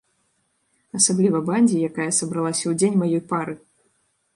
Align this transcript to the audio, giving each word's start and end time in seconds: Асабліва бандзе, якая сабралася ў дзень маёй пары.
Асабліва 1.01 1.43
бандзе, 1.49 1.77
якая 1.91 2.11
сабралася 2.21 2.63
ў 2.67 2.73
дзень 2.81 3.01
маёй 3.05 3.23
пары. 3.33 3.53